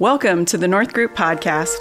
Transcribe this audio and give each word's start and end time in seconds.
Welcome 0.00 0.46
to 0.46 0.56
the 0.56 0.66
North 0.66 0.94
Group 0.94 1.14
podcast. 1.14 1.76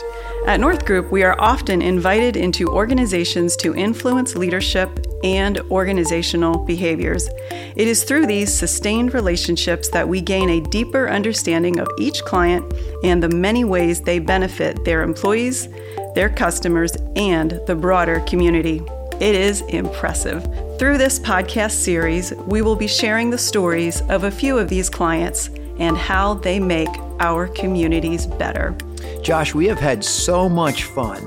At 0.45 0.59
North 0.59 0.85
Group, 0.85 1.09
we 1.09 1.23
are 1.23 1.39
often 1.39 1.81
invited 1.81 2.35
into 2.35 2.67
organizations 2.67 3.55
to 3.55 3.73
influence 3.73 4.35
leadership 4.35 4.89
and 5.23 5.57
organizational 5.71 6.65
behaviors. 6.65 7.29
It 7.49 7.87
is 7.87 8.03
through 8.03 8.25
these 8.25 8.53
sustained 8.53 9.13
relationships 9.13 9.87
that 9.91 10.09
we 10.09 10.19
gain 10.19 10.49
a 10.49 10.59
deeper 10.59 11.09
understanding 11.09 11.79
of 11.79 11.87
each 11.97 12.21
client 12.25 12.73
and 13.05 13.23
the 13.23 13.29
many 13.29 13.63
ways 13.63 14.01
they 14.01 14.19
benefit 14.19 14.83
their 14.83 15.01
employees, 15.01 15.69
their 16.13 16.29
customers, 16.29 16.97
and 17.15 17.61
the 17.67 17.75
broader 17.75 18.19
community. 18.27 18.81
It 19.21 19.33
is 19.33 19.61
impressive. 19.69 20.43
Through 20.77 20.97
this 20.97 21.19
podcast 21.19 21.71
series, 21.71 22.33
we 22.33 22.61
will 22.61 22.75
be 22.75 22.87
sharing 22.87 23.29
the 23.29 23.37
stories 23.37 24.01
of 24.09 24.25
a 24.25 24.31
few 24.31 24.57
of 24.57 24.67
these 24.67 24.89
clients 24.89 25.49
and 25.79 25.97
how 25.97 26.35
they 26.35 26.59
make 26.59 26.89
our 27.19 27.47
communities 27.47 28.27
better. 28.27 28.75
Josh, 29.21 29.55
we 29.55 29.65
have 29.67 29.79
had 29.79 30.03
so 30.03 30.47
much 30.47 30.83
fun 30.83 31.25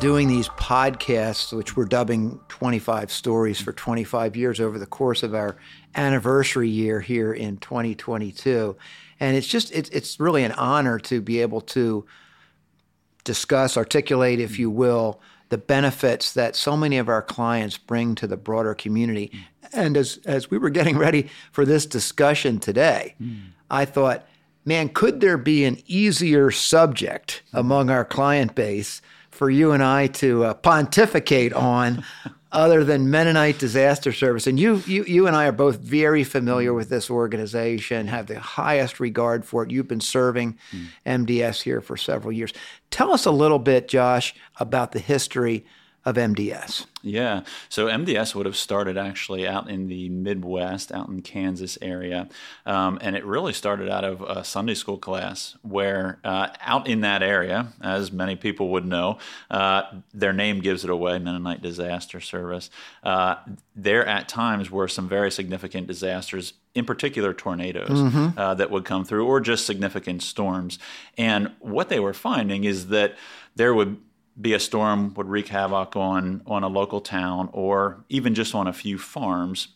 doing 0.00 0.26
these 0.26 0.48
podcasts, 0.48 1.56
which 1.56 1.76
we're 1.76 1.84
dubbing 1.84 2.40
25 2.48 3.12
Stories 3.12 3.60
for 3.60 3.72
25 3.72 4.34
years 4.34 4.58
over 4.58 4.78
the 4.78 4.86
course 4.86 5.22
of 5.22 5.34
our 5.34 5.56
anniversary 5.94 6.68
year 6.68 7.00
here 7.00 7.32
in 7.32 7.56
2022. 7.58 8.76
And 9.20 9.36
it's 9.36 9.46
just, 9.46 9.70
it's, 9.72 9.88
it's 9.90 10.18
really 10.18 10.42
an 10.42 10.52
honor 10.52 10.98
to 10.98 11.20
be 11.20 11.40
able 11.40 11.60
to 11.60 12.04
discuss, 13.22 13.76
articulate, 13.76 14.40
if 14.40 14.58
you 14.58 14.70
will, 14.70 15.20
the 15.50 15.58
benefits 15.58 16.32
that 16.32 16.56
so 16.56 16.76
many 16.76 16.98
of 16.98 17.08
our 17.08 17.22
clients 17.22 17.78
bring 17.78 18.14
to 18.16 18.26
the 18.26 18.36
broader 18.36 18.74
community. 18.74 19.30
And 19.72 19.96
as, 19.96 20.18
as 20.24 20.50
we 20.50 20.58
were 20.58 20.70
getting 20.70 20.98
ready 20.98 21.28
for 21.52 21.64
this 21.64 21.86
discussion 21.86 22.58
today, 22.58 23.14
mm. 23.22 23.42
I 23.72 23.86
thought, 23.86 24.28
man, 24.64 24.90
could 24.90 25.20
there 25.20 25.38
be 25.38 25.64
an 25.64 25.82
easier 25.86 26.50
subject 26.50 27.42
among 27.52 27.90
our 27.90 28.04
client 28.04 28.54
base 28.54 29.00
for 29.30 29.48
you 29.48 29.72
and 29.72 29.82
I 29.82 30.08
to 30.08 30.44
uh, 30.44 30.54
pontificate 30.54 31.54
on 31.54 32.04
other 32.52 32.84
than 32.84 33.10
Mennonite 33.10 33.58
Disaster 33.58 34.12
Service? 34.12 34.46
And 34.46 34.60
you, 34.60 34.82
you, 34.86 35.04
you 35.04 35.26
and 35.26 35.34
I 35.34 35.46
are 35.46 35.52
both 35.52 35.78
very 35.78 36.22
familiar 36.22 36.74
with 36.74 36.90
this 36.90 37.10
organization, 37.10 38.08
have 38.08 38.26
the 38.26 38.38
highest 38.38 39.00
regard 39.00 39.46
for 39.46 39.62
it. 39.62 39.70
You've 39.70 39.88
been 39.88 40.02
serving. 40.02 40.58
MDS 41.06 41.62
here 41.62 41.80
for 41.80 41.96
several 41.96 42.30
years. 42.30 42.52
Tell 42.90 43.10
us 43.10 43.24
a 43.24 43.30
little 43.30 43.58
bit, 43.58 43.88
Josh, 43.88 44.34
about 44.60 44.92
the 44.92 44.98
history 44.98 45.64
of 46.04 46.16
MDS. 46.16 46.86
Yeah. 47.02 47.42
So 47.68 47.86
MDS 47.86 48.34
would 48.34 48.46
have 48.46 48.56
started 48.56 48.96
actually 48.96 49.46
out 49.46 49.68
in 49.68 49.88
the 49.88 50.08
Midwest, 50.08 50.92
out 50.92 51.08
in 51.08 51.22
Kansas 51.22 51.78
area. 51.80 52.28
Um, 52.66 52.98
and 53.00 53.14
it 53.16 53.24
really 53.24 53.52
started 53.52 53.88
out 53.88 54.04
of 54.04 54.20
a 54.22 54.44
Sunday 54.44 54.74
school 54.74 54.98
class 54.98 55.56
where 55.62 56.18
uh, 56.24 56.48
out 56.60 56.88
in 56.88 57.00
that 57.02 57.22
area, 57.22 57.72
as 57.80 58.12
many 58.12 58.36
people 58.36 58.70
would 58.70 58.84
know, 58.84 59.18
uh, 59.50 59.82
their 60.12 60.32
name 60.32 60.60
gives 60.60 60.84
it 60.84 60.90
away, 60.90 61.18
Mennonite 61.18 61.62
Disaster 61.62 62.20
Service. 62.20 62.70
Uh, 63.02 63.36
there 63.74 64.06
at 64.06 64.28
times 64.28 64.70
were 64.70 64.88
some 64.88 65.08
very 65.08 65.30
significant 65.30 65.86
disasters 65.86 66.54
in 66.74 66.84
particular 66.84 67.34
tornadoes 67.34 67.90
mm-hmm. 67.90 68.38
uh, 68.38 68.54
that 68.54 68.70
would 68.70 68.84
come 68.84 69.04
through 69.04 69.26
or 69.26 69.40
just 69.40 69.66
significant 69.66 70.22
storms. 70.22 70.78
And 71.18 71.52
what 71.60 71.88
they 71.88 72.00
were 72.00 72.14
finding 72.14 72.64
is 72.64 72.88
that 72.88 73.16
there 73.54 73.74
would 73.74 74.00
be 74.40 74.54
a 74.54 74.60
storm 74.60 75.12
would 75.14 75.28
wreak 75.28 75.48
havoc 75.48 75.96
on 75.96 76.42
on 76.46 76.62
a 76.62 76.68
local 76.68 77.00
town 77.00 77.48
or 77.52 78.04
even 78.08 78.34
just 78.34 78.54
on 78.54 78.66
a 78.66 78.72
few 78.72 78.98
farms. 78.98 79.68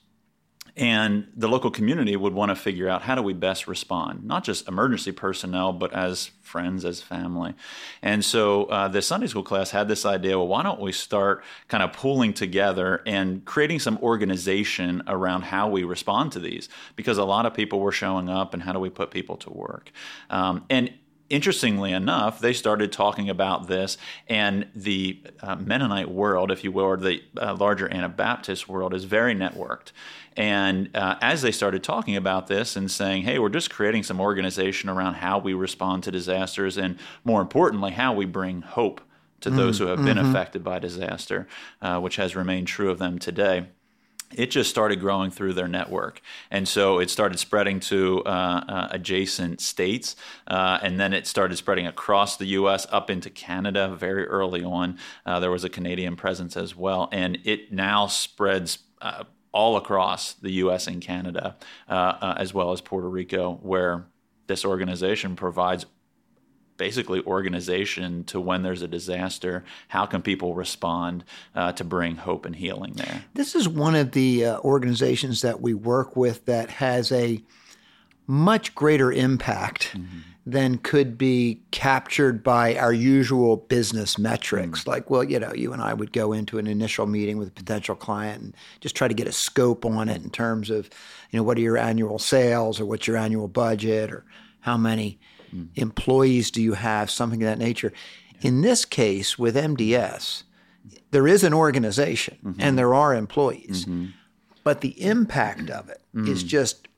And 0.79 1.29
the 1.35 1.49
local 1.49 1.71
community 1.71 2.17
would 2.17 2.35
want 2.35 2.51
to 2.51 2.55
figure 2.55 2.87
out 2.87 3.01
how 3.01 3.15
do 3.15 3.23
we 3.23 3.33
best 3.33 3.67
respond 3.67 4.25
not 4.25 4.45
just 4.45 4.69
emergency 4.69 5.13
personnel 5.13 5.73
but 5.73 5.93
as 5.93 6.31
friends 6.43 6.85
as 6.85 7.01
family. 7.01 7.55
And 8.03 8.25
so 8.25 8.65
uh, 8.65 8.89
the 8.89 9.03
sunday 9.03 9.27
school 9.27 9.43
class 9.43 9.71
had 9.71 9.89
this 9.89 10.05
idea 10.05 10.39
well 10.39 10.49
why 10.49 10.63
don't 10.63 10.81
we 10.81 10.93
start 10.93 11.45
kind 11.69 11.83
of 11.83 11.93
pulling 11.93 12.33
together 12.33 13.03
and 13.07 13.45
creating 13.45 13.81
some 13.81 13.99
organization 13.99 15.03
around 15.07 15.43
how 15.43 15.69
we 15.69 15.85
respond 15.85 16.33
to 16.33 16.41
these? 16.41 16.69
Because 16.95 17.19
a 17.19 17.25
lot 17.25 17.47
of 17.47 17.55
people 17.55 17.81
were 17.81 17.93
showing 17.93 18.29
up 18.29 18.55
and 18.55 18.63
how 18.63 18.73
do 18.73 18.79
we 18.79 18.91
put 18.91 19.11
people 19.11 19.37
to 19.39 19.51
work? 19.51 19.91
Um, 20.31 20.65
and 20.69 20.93
interestingly 21.29 21.93
enough, 21.93 22.41
they 22.41 22.53
started 22.53 22.93
talking 22.93 23.29
about 23.29 23.67
this, 23.67 23.99
and 24.29 24.67
the 24.75 25.21
uh, 25.41 25.57
Mennonite 25.57 26.11
world, 26.11 26.51
if 26.51 26.63
you 26.65 26.73
will, 26.73 26.85
or 26.85 26.97
the 26.97 27.23
uh, 27.41 27.55
larger 27.55 27.93
Anabaptist 27.93 28.69
world, 28.69 28.95
is 28.95 29.05
very 29.05 29.35
networked. 29.35 29.93
And 30.37 30.95
uh, 30.95 31.17
as 31.21 31.43
they 31.43 31.53
started 31.53 31.83
talking 31.83 32.17
about 32.17 32.47
this 32.47 32.77
and 32.77 32.91
saying, 32.91 33.23
hey, 33.23 33.39
we're 33.39 33.49
just 33.49 33.71
creating 33.71 34.03
some 34.03 34.21
organization 34.21 34.89
around 34.89 35.15
how 35.15 35.39
we 35.39 35.55
respond 35.55 36.05
to 36.05 36.11
disasters, 36.11 36.77
and 36.77 36.99
more 37.25 37.41
importantly, 37.41 37.93
how 37.93 38.13
we 38.13 38.27
bring 38.27 38.63
hope 38.63 39.01
to 39.41 39.49
mm-hmm. 39.49 39.59
those 39.59 39.79
who 39.79 39.87
have 39.87 40.05
been 40.05 40.17
mm-hmm. 40.17 40.31
affected 40.31 40.63
by 40.63 40.79
disaster, 40.79 41.47
uh, 41.83 41.99
which 42.01 42.17
has 42.17 42.37
remained 42.37 42.67
true 42.67 42.91
of 42.91 42.99
them 42.99 43.19
today 43.19 43.67
it 44.35 44.51
just 44.51 44.71
started 44.71 45.01
growing 45.01 45.31
through 45.31 45.53
their 45.53 45.69
network. 45.69 46.21
And 46.51 46.67
so 46.67 46.99
it 46.99 47.11
started 47.11 47.39
spreading 47.39 47.81
to 47.81 48.23
uh, 48.25 48.29
uh, 48.69 48.89
adjacent 48.91 49.61
states. 49.61 50.17
Uh, 50.47 50.79
and 50.83 50.99
then 50.99 51.13
it 51.13 51.27
started 51.27 51.57
spreading 51.57 51.87
across 51.87 52.37
the 52.37 52.47
U.S. 52.47 52.87
up 52.91 53.11
into 53.11 53.31
Canada 53.31 53.89
very 53.89 54.27
early 54.27 54.65
on. 54.65 54.99
Uh, 55.25 55.41
there 55.41 55.51
was 55.51 55.65
a 55.65 55.69
Canadian 55.69 56.17
presence 56.17 56.57
as 56.57 56.75
well. 56.75 57.09
And 57.13 57.39
it 57.45 57.73
now 57.73 58.07
spreads 58.07 58.79
uh, 59.01 59.25
all 59.53 59.77
across 59.77 60.35
the 60.35 60.51
U.S. 60.53 60.87
and 60.87 61.01
Canada, 61.01 61.57
uh, 61.89 62.35
as 62.37 62.53
well 62.53 62.73
as 62.73 62.81
Puerto 62.81 63.09
Rico, 63.09 63.59
where 63.63 64.07
this 64.49 64.65
organization 64.65 65.35
provides 65.37 65.87
basically 66.77 67.23
organization 67.25 68.25
to 68.25 68.41
when 68.41 68.63
there's 68.63 68.83
a 68.83 68.89
disaster. 68.89 69.65
How 69.89 70.07
can 70.07 70.23
people 70.23 70.55
respond 70.55 71.25
uh, 71.55 71.73
to 71.73 71.85
bring 71.85 72.17
hope 72.17 72.47
and 72.47 72.55
healing 72.55 72.95
there? 72.95 73.25
This 73.35 73.55
is 73.55 73.69
one 73.69 73.95
of 73.95 74.13
the 74.13 74.45
uh, 74.45 74.59
organizations 74.61 75.43
that 75.43 75.61
we 75.61 75.75
work 75.75 76.17
with 76.17 76.45
that 76.47 76.71
has 76.71 77.13
a 77.13 77.43
much 78.27 78.75
greater 78.75 79.13
impact. 79.13 79.93
Mm-hmm. 79.93 80.19
Than 80.49 80.79
could 80.79 81.19
be 81.19 81.61
captured 81.73 82.45
by 82.45 82.77
our 82.77 82.93
usual 82.93 83.57
business 83.57 84.17
metrics. 84.17 84.83
Mm-hmm. 84.83 84.91
Like, 84.91 85.11
well, 85.11 85.25
you 85.25 85.41
know, 85.41 85.53
you 85.53 85.73
and 85.73 85.83
I 85.83 85.93
would 85.93 86.13
go 86.13 86.33
into 86.33 86.59
an 86.59 86.69
initial 86.69 87.05
meeting 87.05 87.37
with 87.37 87.49
a 87.49 87.51
potential 87.51 87.97
client 87.97 88.43
and 88.43 88.55
just 88.79 88.95
try 88.95 89.09
to 89.09 89.15
get 89.15 89.27
a 89.27 89.33
scope 89.33 89.85
on 89.85 90.09
it 90.09 90.23
in 90.23 90.31
terms 90.31 90.71
of, 90.71 90.89
you 91.33 91.37
know, 91.37 91.43
what 91.43 91.59
are 91.59 91.63
your 91.63 91.77
annual 91.77 92.21
sales 92.21 92.79
or 92.79 92.87
what's 92.87 93.09
your 93.09 93.17
annual 93.17 93.49
budget 93.49 94.13
or 94.13 94.25
how 94.61 94.77
many 94.77 95.19
mm. 95.55 95.69
employees 95.75 96.51
do 96.51 96.63
you 96.63 96.75
have, 96.75 97.11
something 97.11 97.43
of 97.43 97.49
that 97.49 97.59
nature. 97.59 97.93
Yeah. 98.41 98.49
In 98.49 98.63
this 98.63 98.85
case, 98.85 99.39
with 99.39 99.57
MDS, 99.57 100.43
there 101.11 101.27
is 101.27 101.45
an 101.45 101.55
organization 101.55 102.39
mm-hmm. 102.45 102.61
and 102.61 102.79
there 102.79 102.95
are 102.95 103.15
employees, 103.15 103.85
mm-hmm. 103.85 104.07
but 104.65 104.81
the 104.81 105.01
impact 105.03 105.71
of 105.71 105.89
it 105.89 106.01
mm. 106.15 106.29
is 106.29 106.43
just 106.43 106.89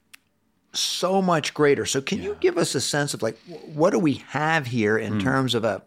so 0.73 1.23
much 1.23 1.55
greater. 1.55 1.87
So, 1.87 2.01
can 2.01 2.19
yeah. 2.19 2.25
you 2.25 2.37
give 2.41 2.59
us 2.59 2.75
a 2.75 2.81
sense 2.81 3.15
of 3.15 3.23
like 3.23 3.39
what 3.67 3.91
do 3.91 3.99
we 3.99 4.15
have 4.29 4.67
here 4.67 4.99
in 4.99 5.15
mm. 5.15 5.23
terms 5.23 5.55
of 5.55 5.65
a 5.65 5.83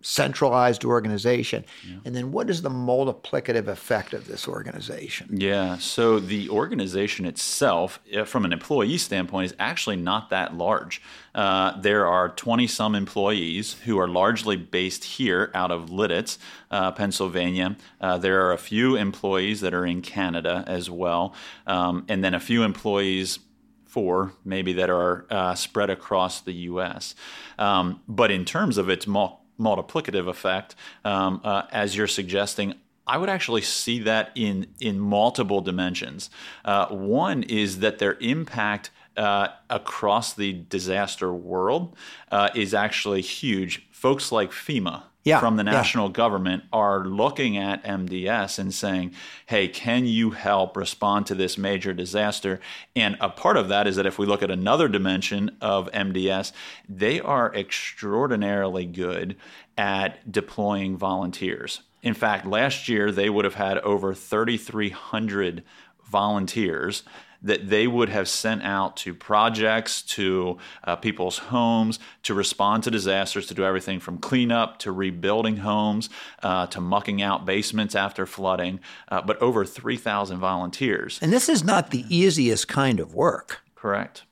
centralized 0.00 0.84
organization. 0.84 1.64
Yeah. 1.86 1.96
And 2.04 2.14
then 2.14 2.30
what 2.30 2.48
is 2.48 2.62
the 2.62 2.70
multiplicative 2.70 3.66
effect 3.66 4.14
of 4.14 4.28
this 4.28 4.46
organization? 4.46 5.28
Yeah, 5.40 5.78
so 5.78 6.20
the 6.20 6.48
organization 6.50 7.24
itself, 7.24 7.98
uh, 8.16 8.24
from 8.24 8.44
an 8.44 8.52
employee 8.52 8.98
standpoint, 8.98 9.46
is 9.46 9.56
actually 9.58 9.96
not 9.96 10.30
that 10.30 10.54
large. 10.54 11.02
Uh, 11.34 11.78
there 11.80 12.06
are 12.06 12.28
20 12.28 12.66
some 12.68 12.94
employees 12.94 13.74
who 13.84 13.98
are 13.98 14.08
largely 14.08 14.56
based 14.56 15.04
here 15.04 15.50
out 15.52 15.72
of 15.72 15.90
Lititz, 15.90 16.38
uh, 16.70 16.92
Pennsylvania. 16.92 17.76
Uh, 18.00 18.18
there 18.18 18.46
are 18.46 18.52
a 18.52 18.58
few 18.58 18.94
employees 18.94 19.60
that 19.62 19.74
are 19.74 19.84
in 19.84 20.00
Canada 20.00 20.64
as 20.66 20.88
well, 20.88 21.34
um, 21.66 22.04
and 22.08 22.22
then 22.22 22.34
a 22.34 22.40
few 22.40 22.62
employees 22.62 23.40
four 23.84 24.32
maybe 24.44 24.74
that 24.74 24.90
are 24.90 25.26
uh, 25.30 25.54
spread 25.54 25.90
across 25.90 26.40
the 26.42 26.52
U.S. 26.52 27.14
Um, 27.58 28.00
but 28.06 28.30
in 28.30 28.44
terms 28.44 28.78
of 28.78 28.88
its 28.88 29.06
mul- 29.06 29.42
multiplicative 29.58 30.28
effect, 30.28 30.74
um, 31.04 31.40
uh, 31.44 31.62
as 31.72 31.96
you're 31.96 32.06
suggesting, 32.06 32.74
I 33.06 33.16
would 33.16 33.30
actually 33.30 33.62
see 33.62 34.00
that 34.00 34.32
in 34.34 34.66
in 34.80 35.00
multiple 35.00 35.60
dimensions. 35.60 36.30
Uh, 36.64 36.86
one 36.88 37.42
is 37.42 37.78
that 37.78 37.98
their 37.98 38.18
impact 38.20 38.90
uh, 39.16 39.48
across 39.68 40.34
the 40.34 40.52
disaster 40.52 41.32
world 41.32 41.96
uh, 42.30 42.50
is 42.54 42.74
actually 42.74 43.22
huge. 43.22 43.86
Folks 43.90 44.30
like 44.30 44.52
FEMA, 44.52 45.02
yeah, 45.24 45.40
from 45.40 45.56
the 45.56 45.64
national 45.64 46.06
yeah. 46.06 46.12
government 46.12 46.64
are 46.72 47.04
looking 47.04 47.56
at 47.56 47.84
MDS 47.84 48.58
and 48.58 48.72
saying, 48.72 49.12
hey, 49.46 49.68
can 49.68 50.06
you 50.06 50.30
help 50.30 50.76
respond 50.76 51.26
to 51.26 51.34
this 51.34 51.58
major 51.58 51.92
disaster? 51.92 52.60
And 52.96 53.16
a 53.20 53.28
part 53.28 53.56
of 53.56 53.68
that 53.68 53.86
is 53.86 53.96
that 53.96 54.06
if 54.06 54.18
we 54.18 54.26
look 54.26 54.42
at 54.42 54.50
another 54.50 54.88
dimension 54.88 55.56
of 55.60 55.90
MDS, 55.92 56.52
they 56.88 57.20
are 57.20 57.54
extraordinarily 57.54 58.86
good 58.86 59.36
at 59.76 60.30
deploying 60.30 60.96
volunteers. 60.96 61.82
In 62.02 62.14
fact, 62.14 62.46
last 62.46 62.88
year 62.88 63.10
they 63.10 63.28
would 63.28 63.44
have 63.44 63.54
had 63.54 63.78
over 63.78 64.14
3,300 64.14 65.64
volunteers 66.04 67.02
that 67.42 67.68
they 67.68 67.86
would 67.86 68.08
have 68.08 68.28
sent 68.28 68.62
out 68.62 68.96
to 68.96 69.14
projects, 69.14 70.02
to 70.02 70.58
uh, 70.84 70.96
people's 70.96 71.38
homes, 71.38 71.98
to 72.24 72.34
respond 72.34 72.82
to 72.84 72.90
disasters, 72.90 73.46
to 73.46 73.54
do 73.54 73.64
everything 73.64 74.00
from 74.00 74.18
cleanup 74.18 74.78
to 74.80 74.90
rebuilding 74.90 75.58
homes, 75.58 76.10
uh, 76.42 76.66
to 76.66 76.80
mucking 76.80 77.22
out 77.22 77.46
basements 77.46 77.94
after 77.94 78.26
flooding, 78.26 78.80
uh, 79.08 79.22
but 79.22 79.40
over 79.40 79.64
3,000 79.64 80.38
volunteers. 80.38 81.18
And 81.22 81.32
this 81.32 81.48
is 81.48 81.62
not 81.62 81.90
the 81.90 82.04
easiest 82.08 82.66
kind 82.66 82.98
of 82.98 83.14
work. 83.14 83.60
Correct. 83.74 84.24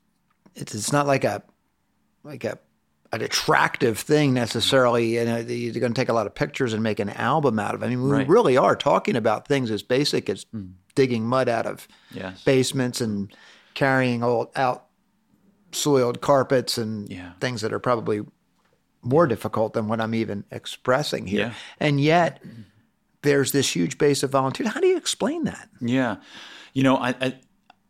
It's, 0.55 0.75
it's 0.75 0.91
not 0.91 1.07
like 1.07 1.23
a 1.23 1.43
like 2.23 2.43
a 2.43 2.59
an 3.21 3.25
attractive 3.25 3.99
thing 3.99 4.33
necessarily. 4.33 5.15
You 5.15 5.21
uh, 5.21 5.25
know, 5.25 5.37
you're 5.39 5.73
going 5.79 5.93
to 5.93 5.99
take 6.01 6.09
a 6.09 6.13
lot 6.13 6.27
of 6.27 6.33
pictures 6.35 6.73
and 6.73 6.81
make 6.81 6.99
an 6.99 7.09
album 7.09 7.59
out 7.59 7.75
of. 7.75 7.81
it. 7.83 7.85
I 7.85 7.89
mean, 7.89 8.03
we 8.03 8.09
Right. 8.09 8.27
really 8.27 8.57
are 8.57 8.75
talking 8.75 9.15
about 9.15 9.47
things 9.47 9.69
as 9.71 9.83
basic 9.83 10.29
as 10.29 10.45
digging 10.95 11.25
mud 11.25 11.49
out 11.49 11.65
of 11.65 11.87
Yes. 12.11 12.43
basements 12.43 13.01
and 13.01 13.31
carrying 13.73 14.23
old 14.23 14.49
out 14.55 14.85
soiled 15.71 16.21
carpets 16.21 16.77
and 16.77 17.09
Yeah. 17.09 17.33
things 17.39 17.61
that 17.61 17.73
are 17.73 17.79
probably 17.79 18.21
more 19.03 19.27
difficult 19.27 19.73
than 19.73 19.87
what 19.87 20.01
I'm 20.01 20.15
even 20.15 20.43
expressing 20.51 21.27
here. 21.27 21.39
Yeah. 21.47 21.53
And 21.79 21.99
yet 22.01 22.41
there's 23.21 23.51
this 23.51 23.75
huge 23.75 23.97
base 23.97 24.23
of 24.23 24.31
volunteers. 24.31 24.69
How 24.69 24.79
do 24.79 24.87
you 24.87 24.97
explain 24.97 25.43
that? 25.43 25.69
Yeah. 25.81 26.17
You 26.73 26.83
know, 26.83 26.97
I, 26.97 27.09
I 27.21 27.39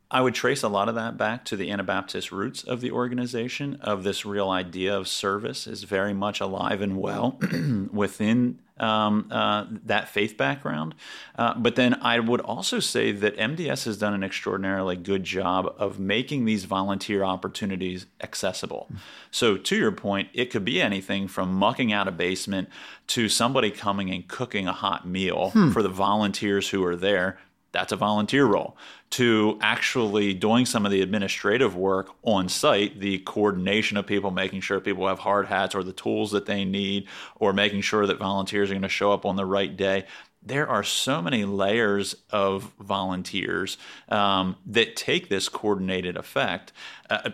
I 0.09 0.21
would 0.21 0.33
trace 0.33 0.63
a 0.63 0.69
lot 0.69 0.87
of 0.87 0.95
that 0.95 1.17
back 1.17 1.43
to 1.45 1.57
the 1.57 1.69
Anabaptist 1.69 2.31
roots 2.31 2.63
of 2.63 2.79
the 2.79 2.91
organization, 2.91 3.77
of 3.81 4.03
this 4.03 4.25
real 4.25 4.49
idea 4.49 4.95
of 4.95 5.07
service 5.07 5.67
is 5.67 5.83
very 5.83 6.13
much 6.13 6.39
alive 6.39 6.81
and 6.81 6.97
well 6.97 7.37
within 7.91 8.59
um, 8.79 9.27
uh, 9.31 9.65
that 9.85 10.07
faith 10.07 10.37
background. 10.37 10.95
Uh, 11.37 11.55
but 11.57 11.75
then 11.75 11.95
I 11.95 12.19
would 12.19 12.39
also 12.41 12.79
say 12.79 13.11
that 13.11 13.35
MDS 13.37 13.85
has 13.85 13.97
done 13.97 14.13
an 14.13 14.23
extraordinarily 14.23 14.95
good 14.95 15.23
job 15.23 15.73
of 15.77 15.99
making 15.99 16.45
these 16.45 16.65
volunteer 16.65 17.23
opportunities 17.23 18.05
accessible. 18.21 18.89
So, 19.31 19.57
to 19.57 19.75
your 19.75 19.91
point, 19.91 20.29
it 20.33 20.51
could 20.51 20.63
be 20.63 20.81
anything 20.81 21.27
from 21.27 21.53
mucking 21.53 21.91
out 21.91 22.07
a 22.07 22.11
basement 22.11 22.69
to 23.07 23.27
somebody 23.27 23.71
coming 23.71 24.09
and 24.09 24.27
cooking 24.27 24.67
a 24.67 24.73
hot 24.73 25.07
meal 25.07 25.51
for 25.71 25.81
the 25.81 25.89
volunteers 25.89 26.69
who 26.69 26.85
are 26.85 26.95
there 26.95 27.39
that's 27.77 27.91
a 27.91 27.95
volunteer 27.95 28.43
role. 28.43 28.75
To 29.11 29.59
actually 29.61 30.33
doing 30.33 30.65
some 30.65 30.83
of 30.83 30.91
the 30.91 31.03
administrative 31.03 31.75
work 31.75 32.09
on 32.23 32.49
site 32.49 32.99
the 32.99 33.19
coordination 33.19 33.97
of 33.97 34.07
people 34.07 34.31
making 34.31 34.61
sure 34.61 34.79
people 34.79 35.07
have 35.07 35.19
hard 35.19 35.45
hats 35.45 35.75
or 35.75 35.83
the 35.83 35.93
tools 35.93 36.31
that 36.31 36.47
they 36.47 36.65
need 36.65 37.07
or 37.35 37.53
making 37.53 37.81
sure 37.81 38.07
that 38.07 38.17
volunteers 38.17 38.71
are 38.71 38.73
going 38.73 38.81
to 38.81 38.89
show 38.89 39.11
up 39.11 39.27
on 39.27 39.35
the 39.35 39.45
right 39.45 39.77
day. 39.77 40.05
There 40.41 40.67
are 40.67 40.81
so 40.81 41.21
many 41.21 41.45
layers 41.45 42.15
of 42.31 42.73
volunteers 42.79 43.77
um, 44.09 44.55
that 44.65 44.95
take 44.95 45.29
this 45.29 45.47
coordinated 45.47 46.17
effect 46.17 46.73
uh, 47.11 47.29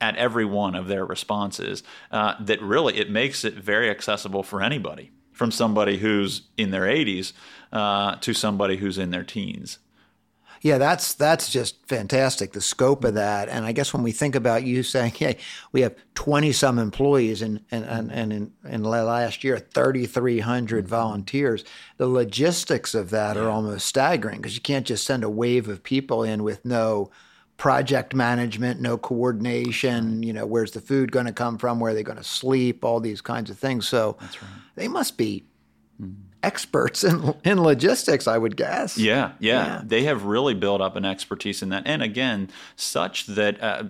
at 0.00 0.14
every 0.14 0.44
one 0.44 0.76
of 0.76 0.86
their 0.86 1.04
responses 1.04 1.82
uh, 2.12 2.34
that 2.38 2.62
really 2.62 2.98
it 2.98 3.10
makes 3.10 3.44
it 3.44 3.54
very 3.54 3.90
accessible 3.90 4.44
for 4.44 4.62
anybody 4.62 5.10
from 5.36 5.50
somebody 5.50 5.98
who's 5.98 6.42
in 6.56 6.70
their 6.70 6.84
80s 6.84 7.34
uh, 7.70 8.16
to 8.16 8.32
somebody 8.32 8.78
who's 8.78 8.96
in 8.96 9.10
their 9.10 9.22
teens. 9.22 9.78
Yeah, 10.62 10.78
that's 10.78 11.12
that's 11.12 11.50
just 11.50 11.86
fantastic. 11.86 12.52
The 12.52 12.62
scope 12.62 13.04
of 13.04 13.14
that, 13.14 13.50
and 13.50 13.66
I 13.66 13.72
guess 13.72 13.92
when 13.92 14.02
we 14.02 14.10
think 14.10 14.34
about 14.34 14.64
you 14.64 14.82
saying, 14.82 15.12
"Hey, 15.12 15.36
we 15.70 15.82
have 15.82 15.94
twenty 16.14 16.50
some 16.50 16.78
employees, 16.78 17.42
and 17.42 17.60
and 17.70 17.84
and, 17.84 18.10
and 18.10 18.32
in, 18.32 18.52
in 18.64 18.82
the 18.82 18.88
last 18.88 19.44
year, 19.44 19.58
thirty 19.58 20.06
three 20.06 20.40
hundred 20.40 20.88
volunteers," 20.88 21.62
the 21.98 22.08
logistics 22.08 22.94
of 22.94 23.10
that 23.10 23.36
are 23.36 23.50
almost 23.50 23.86
staggering 23.86 24.38
because 24.38 24.54
you 24.54 24.62
can't 24.62 24.86
just 24.86 25.04
send 25.04 25.22
a 25.22 25.30
wave 25.30 25.68
of 25.68 25.82
people 25.82 26.22
in 26.22 26.42
with 26.42 26.64
no 26.64 27.10
project 27.56 28.14
management, 28.14 28.80
no 28.80 28.98
coordination. 28.98 30.22
You 30.22 30.32
know, 30.32 30.46
where's 30.46 30.72
the 30.72 30.80
food 30.80 31.12
going 31.12 31.26
to 31.26 31.32
come 31.32 31.58
from? 31.58 31.80
Where 31.80 31.92
are 31.92 31.94
they 31.94 32.02
going 32.02 32.18
to 32.18 32.24
sleep? 32.24 32.84
All 32.84 33.00
these 33.00 33.20
kinds 33.20 33.50
of 33.50 33.58
things. 33.58 33.88
So 33.88 34.16
they 34.74 34.88
must 34.88 35.16
be 35.16 35.44
experts 36.42 37.02
in 37.04 37.34
in 37.44 37.62
logistics, 37.62 38.28
I 38.28 38.38
would 38.38 38.56
guess. 38.56 38.98
Yeah, 38.98 39.32
yeah, 39.38 39.66
Yeah. 39.66 39.82
They 39.84 40.04
have 40.04 40.24
really 40.24 40.54
built 40.54 40.80
up 40.80 40.96
an 40.96 41.04
expertise 41.04 41.62
in 41.62 41.70
that. 41.70 41.84
And 41.86 42.02
again, 42.02 42.50
such 42.76 43.26
that 43.26 43.62
uh, 43.62 43.84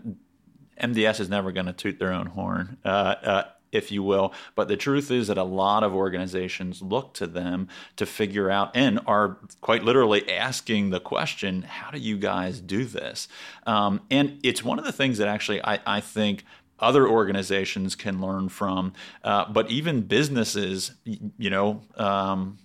MDS 0.80 1.20
is 1.20 1.28
never 1.28 1.52
going 1.52 1.66
to 1.66 1.72
toot 1.72 1.98
their 1.98 2.12
own 2.12 2.26
horn, 2.26 2.78
uh, 2.84 2.88
uh, 2.88 3.42
if 3.76 3.93
you 3.93 4.02
will. 4.02 4.32
But 4.55 4.69
the 4.69 4.76
truth 4.76 5.11
is 5.11 5.28
that 5.28 5.38
a 5.38 5.44
lot 5.44 5.82
of 5.82 5.94
organizations 5.94 6.82
look 6.82 7.14
to 7.14 7.26
them 7.26 7.69
to 7.96 8.06
figure 8.06 8.50
out 8.50 8.76
and 8.76 9.00
are 9.06 9.38
quite 9.61 9.84
literally 9.84 10.28
asking 10.31 10.90
the 10.90 11.00
question 11.00 11.62
how 11.62 11.90
do 11.90 11.99
you 11.99 12.17
guys 12.17 12.61
do 12.61 12.84
this? 12.84 13.28
Um, 13.67 14.00
and 14.11 14.38
it's 14.43 14.64
one 14.64 14.78
of 14.78 14.84
the 14.84 14.93
things 14.93 15.19
that 15.19 15.28
actually 15.28 15.64
I, 15.64 15.81
I 15.87 16.00
think 16.00 16.44
other 16.78 17.08
organizations 17.08 17.94
can 17.94 18.20
learn 18.20 18.49
from, 18.49 18.93
uh, 19.25 19.50
but 19.50 19.70
even 19.70 20.02
businesses, 20.02 20.93
you 21.05 21.50
know, 21.50 21.81
um, 21.96 22.58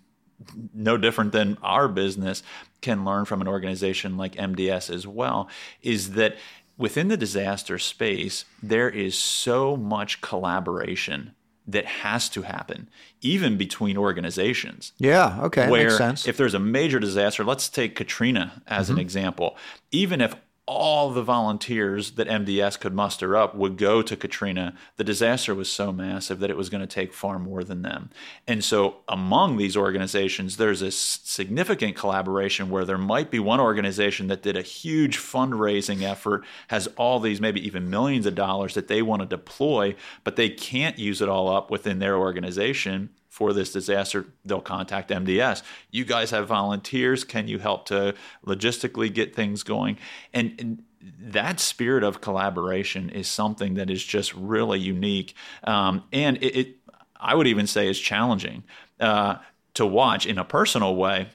no 0.74 0.98
different 0.98 1.31
than 1.31 1.57
our 1.62 1.88
business 1.88 2.44
can 2.81 3.06
learn 3.06 3.25
from 3.25 3.42
an 3.42 3.48
organization 3.48 4.18
like 4.18 4.34
MDS 4.36 4.94
as 4.94 5.06
well 5.06 5.48
is 5.81 6.14
that 6.14 6.36
within 6.81 7.07
the 7.07 7.18
disaster 7.18 7.78
space 7.78 8.45
there 8.62 8.89
is 8.89 9.16
so 9.16 9.78
much 9.78 10.19
collaboration 10.22 11.33
that 11.68 11.86
has 11.86 12.28
to 12.30 12.42
happen 12.42 12.89
even 13.22 13.57
between 13.57 13.98
organizations 13.98 14.94
Yeah. 14.98 15.39
Okay. 15.44 15.69
where 15.69 15.86
makes 15.86 15.98
sense. 15.98 16.28
if 16.28 16.38
there's 16.38 16.56
a 16.56 16.60
major 16.60 17.00
disaster, 17.00 17.44
let's 17.44 17.69
take 17.69 17.95
Katrina 17.95 18.63
as 18.68 18.89
an 18.89 18.95
mm-hmm. 18.95 19.01
example. 19.01 19.57
Even 19.92 20.22
if 20.22 20.36
all 20.71 21.12
the 21.12 21.21
volunteers 21.21 22.12
that 22.12 22.27
MDS 22.27 22.79
could 22.79 22.94
muster 22.94 23.35
up 23.35 23.56
would 23.56 23.77
go 23.77 24.01
to 24.01 24.15
Katrina, 24.15 24.73
the 24.95 25.03
disaster 25.03 25.53
was 25.53 25.69
so 25.69 25.91
massive 25.91 26.39
that 26.39 26.50
it 26.50 26.57
was 26.57 26.69
going 26.69 26.81
to 26.81 26.88
take 26.88 27.13
far 27.13 27.38
more 27.38 27.63
than 27.63 27.81
them. 27.81 28.09
And 28.47 28.63
so, 28.63 28.97
among 29.07 29.57
these 29.57 29.75
organizations, 29.75 30.57
there's 30.57 30.81
a 30.81 30.91
significant 30.91 31.95
collaboration 31.95 32.69
where 32.69 32.85
there 32.85 32.97
might 32.97 33.29
be 33.29 33.39
one 33.39 33.59
organization 33.59 34.27
that 34.27 34.44
did 34.44 34.56
a 34.56 34.62
huge 34.62 35.18
fundraising 35.18 36.03
effort, 36.03 36.45
has 36.69 36.88
all 36.95 37.19
these 37.19 37.41
maybe 37.41 37.65
even 37.65 37.89
millions 37.89 38.25
of 38.25 38.35
dollars 38.35 38.73
that 38.73 38.88
they 38.88 39.01
want 39.01 39.21
to 39.21 39.25
deploy, 39.25 39.95
but 40.23 40.35
they 40.38 40.50
can't 40.50 40.97
use 40.97 41.21
it 41.21 41.29
all 41.29 41.53
up 41.53 41.69
within 41.69 42.00
their 42.00 42.15
organization 42.15 43.09
for 43.31 43.54
this 43.54 43.72
disaster, 43.72 44.25
they'll 44.44 44.60
contact 44.60 45.10
MDS. 45.10 45.63
You 45.89 46.04
guys 46.04 46.31
have 46.31 46.50
volunteers. 46.50 47.24
Can 47.24 47.48
you 47.48 47.60
help 47.60 47.86
to 47.86 48.13
logistically 48.45 49.12
get 49.12 49.33
things 49.33 49.63
going? 49.63 49.98
And, 50.33 50.54
and 50.60 50.83
that 51.18 51.62
spirit 51.62 52.04
of 52.04 52.19
collaboration 52.19 53.10
is 53.10 53.30
something 53.30 53.75
that 53.75 53.89
is 53.89 54.04
just 54.04 54.33
really 54.33 54.80
unique. 54.80 55.33
Um, 55.63 56.04
and 56.12 56.44
it, 56.44 56.57
it, 56.57 56.75
I 57.16 57.33
would 57.33 57.48
even 57.48 57.68
say, 57.68 57.88
is 57.88 57.97
challenging 57.97 58.66
uh, 59.00 59.38
to 59.76 59.85
watch 59.85 60.26
in 60.26 60.38
a 60.38 60.44
personal 60.44 60.97
way 60.97 61.30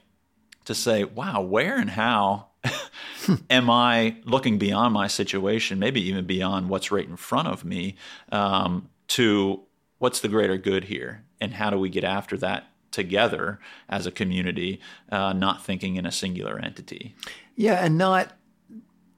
to 0.65 0.75
say, 0.75 1.03
wow, 1.03 1.41
where 1.41 1.79
and 1.79 1.89
how 1.89 2.49
am 3.49 3.71
I 3.71 4.17
looking 4.23 4.59
beyond 4.59 4.93
my 4.93 5.07
situation, 5.07 5.79
maybe 5.79 6.07
even 6.07 6.27
beyond 6.27 6.69
what's 6.69 6.91
right 6.91 7.07
in 7.07 7.17
front 7.17 7.47
of 7.47 7.65
me, 7.65 7.95
um, 8.31 8.87
to 9.07 9.63
what's 9.97 10.19
the 10.19 10.27
greater 10.27 10.57
good 10.57 10.83
here? 10.83 11.23
And 11.39 11.53
how 11.53 11.69
do 11.69 11.77
we 11.77 11.89
get 11.89 12.03
after 12.03 12.37
that 12.37 12.67
together 12.91 13.59
as 13.89 14.05
a 14.05 14.11
community, 14.11 14.79
uh, 15.11 15.33
not 15.33 15.63
thinking 15.63 15.95
in 15.95 16.05
a 16.05 16.11
singular 16.11 16.59
entity? 16.59 17.15
Yeah, 17.55 17.83
and 17.83 17.97
not 17.97 18.33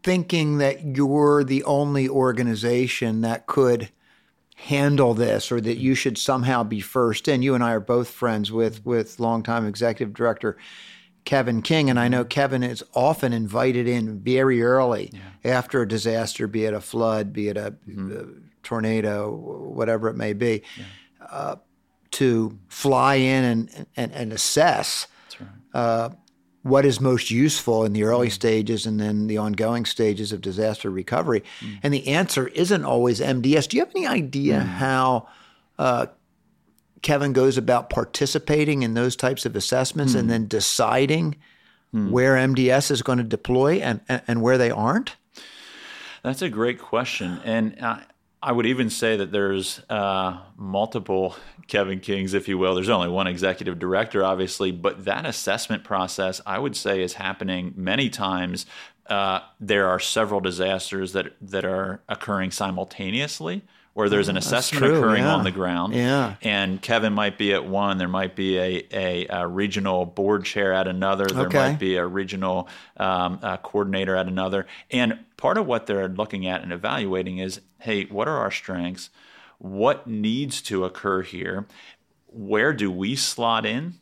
thinking 0.03 0.57
that 0.57 0.97
you're 0.97 1.43
the 1.43 1.63
only 1.63 2.07
organization 2.09 3.21
that 3.21 3.47
could 3.47 3.89
handle 4.55 5.13
this 5.13 5.51
or 5.51 5.61
that 5.61 5.77
you 5.77 5.95
should 5.95 6.17
somehow 6.17 6.63
be 6.63 6.81
first 6.81 7.27
in. 7.27 7.41
You 7.41 7.55
and 7.55 7.63
I 7.63 7.71
are 7.71 7.79
both 7.79 8.09
friends 8.09 8.51
with 8.51 8.85
with 8.85 9.19
longtime 9.19 9.65
executive 9.65 10.13
director 10.13 10.57
Kevin 11.25 11.61
King, 11.61 11.89
and 11.89 11.99
I 11.99 12.07
know 12.07 12.25
Kevin 12.25 12.63
is 12.63 12.83
often 12.93 13.33
invited 13.33 13.87
in 13.87 14.19
very 14.19 14.63
early 14.63 15.13
after 15.43 15.81
a 15.81 15.87
disaster, 15.87 16.47
be 16.47 16.65
it 16.65 16.73
a 16.73 16.81
flood, 16.81 17.33
be 17.33 17.49
it 17.49 17.57
a, 17.57 17.75
a 17.87 18.25
tornado, 18.63 19.31
whatever 19.31 20.09
it 20.09 20.15
may 20.15 20.33
be, 20.33 20.63
uh, 21.29 21.57
to 22.11 22.57
fly 22.67 23.15
in 23.15 23.43
and 23.43 23.85
and, 23.95 24.11
and 24.13 24.33
assess 24.33 25.07
right. 25.39 25.49
Uh, 25.73 26.09
what 26.63 26.85
is 26.85 26.99
most 26.99 27.31
useful 27.31 27.85
in 27.85 27.93
the 27.93 28.03
early 28.03 28.29
stages 28.29 28.85
and 28.85 28.99
then 28.99 29.27
the 29.27 29.37
ongoing 29.37 29.85
stages 29.85 30.33
of 30.33 30.41
disaster 30.41 30.89
recovery. 30.89 31.41
Mm. 31.61 31.79
And 31.83 31.93
the 31.93 32.07
answer 32.09 32.49
isn't 32.49 32.83
always 32.83 33.21
MDS. 33.21 33.69
Do 33.69 33.77
you 33.77 33.85
have 33.85 33.95
any 33.95 34.05
idea 34.05 34.59
mm. 34.59 34.65
how 34.65 35.29
uh, 35.77 36.07
Kevin 37.01 37.31
goes 37.31 37.57
about 37.57 37.89
participating 37.89 38.83
in 38.83 38.93
those 38.93 39.15
types 39.15 39.45
of 39.45 39.55
assessments 39.55 40.15
and 40.15 40.25
mm. 40.25 40.31
then 40.31 40.47
deciding 40.47 41.37
where 41.91 42.35
MDS 42.35 42.91
is 42.91 43.01
going 43.01 43.17
to 43.17 43.23
deploy 43.23 43.77
and, 43.77 44.01
and, 44.07 44.21
and 44.27 44.41
where 44.41 44.57
they 44.57 44.69
aren't? 44.69 45.15
That's 46.23 46.41
a 46.41 46.49
great 46.49 46.79
question, 46.79 47.39
and 47.45 47.77
I, 47.81 48.03
I 48.41 48.53
would 48.53 48.65
even 48.65 48.89
say 48.89 49.17
that 49.17 49.31
there's 49.31 49.81
uh, 49.89 50.39
multiple 50.55 51.35
Kevin 51.67 51.99
Kings, 51.99 52.33
if 52.33 52.47
you 52.47 52.57
will. 52.57 52.73
There's 52.73 52.89
only 52.89 53.09
one 53.09 53.27
executive 53.27 53.79
director, 53.79 54.23
obviously, 54.23 54.71
but 54.71 55.05
that 55.05 55.25
assessment 55.25 55.83
process, 55.83 56.39
I 56.45 56.57
would 56.57 56.75
say, 56.75 57.01
is 57.01 57.13
happening 57.13 57.73
many 57.75 58.09
times 58.09 58.65
uh, 59.07 59.41
there 59.59 59.87
are 59.89 59.99
several 59.99 60.39
disasters 60.39 61.13
that 61.13 61.33
that 61.41 61.65
are 61.65 62.01
occurring 62.07 62.51
simultaneously 62.51 63.63
where 63.99 64.07
there's 64.07 64.29
an 64.29 64.37
assessment 64.37 64.81
true, 64.81 64.97
occurring 64.97 65.23
yeah. 65.23 65.35
on 65.35 65.43
the 65.43 65.51
ground. 65.51 65.93
Yeah. 65.93 66.35
And 66.41 66.81
Kevin 66.81 67.11
might 67.11 67.37
be 67.37 67.53
at 67.53 67.65
one. 67.65 67.97
There 67.97 68.07
might 68.07 68.33
be 68.33 68.57
a, 68.57 68.87
a, 68.93 69.27
a 69.27 69.45
regional 69.45 70.05
board 70.05 70.45
chair 70.45 70.71
at 70.71 70.87
another. 70.87 71.27
There 71.27 71.47
Okay. 71.47 71.57
might 71.57 71.79
be 71.79 71.97
a 71.97 72.07
regional 72.07 72.69
um, 72.95 73.39
uh, 73.43 73.57
coordinator 73.57 74.15
at 74.15 74.27
another. 74.27 74.67
And 74.89 75.19
part 75.35 75.57
of 75.57 75.67
what 75.67 75.85
they're 75.85 76.07
looking 76.07 76.47
at 76.47 76.63
and 76.63 76.71
evaluating 76.71 77.39
is 77.39 77.59
hey, 77.79 78.05
what 78.05 78.29
are 78.29 78.37
our 78.37 78.51
strengths? 78.51 79.09
What 79.57 80.07
needs 80.07 80.61
to 80.63 80.85
occur 80.85 81.21
here? 81.21 81.67
Where 82.27 82.71
do 82.71 82.89
we 82.89 83.17
slot 83.17 83.65
in? 83.65 83.95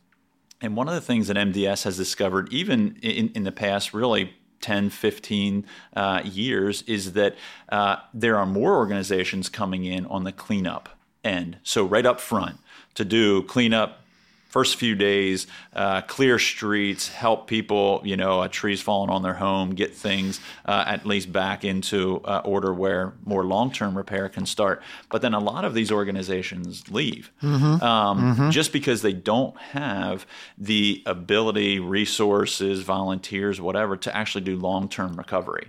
And 0.62 0.76
one 0.76 0.88
of 0.88 0.94
the 0.94 1.02
things 1.02 1.28
that 1.28 1.38
MDS 1.38 1.86
has 1.86 1.98
discovered, 1.98 2.54
even 2.54 3.00
in, 3.02 3.30
in 3.30 3.46
the 3.46 3.52
past, 3.52 3.96
really 3.96 4.36
10, 4.62 4.90
15 4.90 5.66
uh, 5.96 6.22
years, 6.24 6.82
is 6.84 7.14
that 7.14 7.36
uh, 7.70 7.98
there 8.14 8.38
are 8.38 8.46
more 8.46 8.76
organizations 8.76 9.50
coming 9.50 9.86
in 9.86 10.06
on 10.08 10.24
the 10.24 10.32
cleanup 10.32 10.90
end. 11.24 11.58
So, 11.64 11.86
right 11.86 12.06
up 12.06 12.20
front, 12.20 12.58
to 12.96 13.06
do 13.06 13.44
cleanup 13.44 14.02
first 14.48 14.78
few 14.78 14.96
days, 14.96 15.48
uh, 15.74 16.02
clear 16.02 16.40
streets, 16.40 17.10
help 17.10 17.48
people, 17.48 18.02
you 18.04 18.18
know, 18.18 18.42
uh, 18.42 18.48
trees 18.48 18.82
falling 18.82 19.10
on 19.10 19.22
their 19.22 19.34
home, 19.34 19.72
get 19.72 19.94
things 19.94 20.40
uh, 20.66 20.84
at 20.88 21.06
least 21.06 21.32
back 21.32 21.64
into 21.64 22.22
uh, 22.26 22.42
order 22.44 22.74
where 22.74 23.14
more 23.26 23.44
long 23.44 23.72
term 23.72 23.96
repair 23.96 24.30
can 24.30 24.46
start. 24.46 24.82
But 25.10 25.22
then 25.22 25.34
a 25.34 25.40
lot 25.40 25.66
of 25.66 25.74
these 25.74 25.92
organizations 25.92 26.90
leave 26.90 27.32
um, 27.44 28.50
just 28.52 28.74
because 28.74 29.02
they 29.02 29.14
don't 29.14 29.58
have 29.58 30.26
the 30.58 31.04
ability, 31.06 31.80
resources, 31.80 32.82
volunteers, 32.82 33.60
whatever, 33.62 33.98
to 33.98 34.16
actually 34.16 34.44
do 34.44 34.56
long 34.56 34.90
term 34.90 35.16
recovery. 35.16 35.68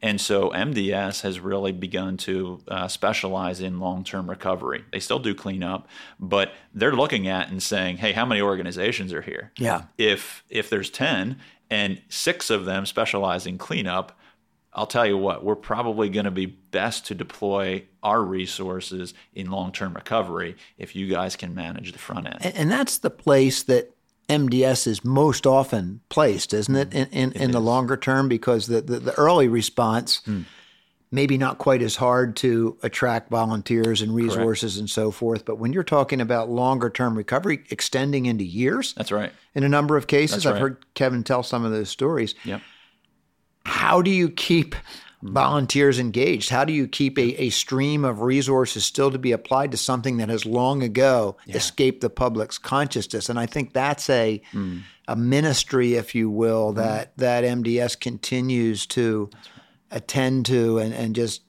And 0.00 0.20
so 0.20 0.50
MDS 0.50 1.22
has 1.22 1.40
really 1.40 1.72
begun 1.72 2.16
to 2.18 2.60
uh, 2.68 2.88
specialize 2.88 3.60
in 3.60 3.80
long 3.80 4.04
term 4.04 4.30
recovery. 4.30 4.84
They 4.92 5.00
still 5.00 5.18
do 5.18 5.34
cleanup, 5.34 5.88
but 6.20 6.52
they're 6.72 6.94
looking 6.94 7.26
at 7.26 7.50
and 7.50 7.62
saying, 7.62 7.96
hey, 7.96 8.12
how 8.12 8.24
many 8.24 8.40
organizations 8.40 9.12
are 9.12 9.22
here? 9.22 9.52
Yeah. 9.58 9.84
If, 9.96 10.44
if 10.48 10.70
there's 10.70 10.90
10 10.90 11.38
and 11.70 12.00
six 12.08 12.50
of 12.50 12.64
them 12.64 12.86
specialize 12.86 13.46
in 13.46 13.58
cleanup, 13.58 14.16
I'll 14.72 14.86
tell 14.86 15.06
you 15.06 15.18
what, 15.18 15.44
we're 15.44 15.56
probably 15.56 16.08
going 16.08 16.26
to 16.26 16.30
be 16.30 16.46
best 16.46 17.06
to 17.06 17.14
deploy 17.14 17.84
our 18.02 18.22
resources 18.22 19.14
in 19.34 19.50
long 19.50 19.72
term 19.72 19.94
recovery 19.94 20.56
if 20.76 20.94
you 20.94 21.08
guys 21.08 21.34
can 21.34 21.54
manage 21.54 21.90
the 21.90 21.98
front 21.98 22.26
end. 22.26 22.38
And, 22.40 22.54
and 22.54 22.70
that's 22.70 22.98
the 22.98 23.10
place 23.10 23.64
that 23.64 23.92
MDS 24.28 24.86
is 24.86 25.04
most 25.04 25.46
often 25.46 26.00
placed, 26.08 26.52
isn't 26.52 26.74
it, 26.74 26.92
in, 26.92 27.06
in, 27.08 27.32
in 27.32 27.50
the 27.50 27.60
longer 27.60 27.96
term? 27.96 28.28
Because 28.28 28.66
the, 28.66 28.80
the, 28.80 28.98
the 28.98 29.14
early 29.14 29.48
response, 29.48 30.20
hmm. 30.24 30.42
maybe 31.10 31.38
not 31.38 31.58
quite 31.58 31.80
as 31.80 31.96
hard 31.96 32.36
to 32.36 32.76
attract 32.82 33.30
volunteers 33.30 34.02
and 34.02 34.14
resources 34.14 34.76
and 34.76 34.90
so 34.90 35.10
forth. 35.10 35.46
But 35.46 35.58
when 35.58 35.72
you're 35.72 35.82
talking 35.82 36.20
about 36.20 36.50
longer 36.50 36.90
term 36.90 37.16
recovery 37.16 37.64
extending 37.70 38.26
into 38.26 38.44
years 38.44 38.92
That's 38.94 39.12
right. 39.12 39.32
in 39.54 39.64
a 39.64 39.68
number 39.68 39.96
of 39.96 40.06
cases, 40.06 40.44
That's 40.44 40.54
I've 40.54 40.60
heard 40.60 40.84
Kevin 40.94 41.24
tell 41.24 41.42
some 41.42 41.64
of 41.64 41.72
those 41.72 41.88
stories. 41.88 42.34
Yep. 42.44 42.60
How 43.64 44.02
do 44.02 44.10
you 44.10 44.28
keep 44.28 44.74
volunteers 45.22 45.98
engaged? 45.98 46.50
How 46.50 46.64
do 46.64 46.72
you 46.72 46.86
keep 46.86 47.18
a, 47.18 47.42
a 47.42 47.50
stream 47.50 48.04
of 48.04 48.20
resources 48.22 48.84
still 48.84 49.10
to 49.10 49.18
be 49.18 49.32
applied 49.32 49.70
to 49.72 49.76
something 49.76 50.18
that 50.18 50.28
has 50.28 50.46
long 50.46 50.82
ago 50.82 51.36
escaped 51.48 52.00
the 52.00 52.10
public's 52.10 52.58
consciousness? 52.58 53.28
And 53.28 53.38
I 53.38 53.46
think 53.46 53.72
that's 53.72 54.08
a 54.10 54.40
a 55.08 55.16
ministry, 55.16 55.94
if 55.94 56.14
you 56.14 56.28
will, 56.30 56.72
that 56.74 57.16
that 57.16 57.42
MDS 57.44 57.98
continues 57.98 58.86
to 58.88 59.30
attend 59.90 60.46
to 60.46 60.78
and, 60.78 60.92
and 60.92 61.14
just 61.14 61.42